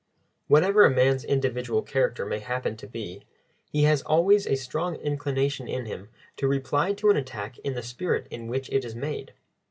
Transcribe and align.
Whatever 0.47 0.83
a 0.83 0.89
man's 0.89 1.23
individual 1.23 1.83
character 1.83 2.25
may 2.25 2.39
happen 2.39 2.75
to 2.77 2.87
be, 2.87 3.21
he 3.71 3.83
has 3.83 4.01
always 4.01 4.47
a 4.47 4.55
strong 4.55 4.95
inclination 4.95 5.67
in 5.67 5.85
him 5.85 6.09
to 6.37 6.47
reply 6.47 6.93
to 6.93 7.11
an 7.11 7.17
attack 7.17 7.59
in 7.59 7.75
the 7.75 7.83
spirit 7.83 8.25
in 8.31 8.47
which 8.47 8.67
it 8.71 8.83
is 8.83 8.95
made. 8.95 9.33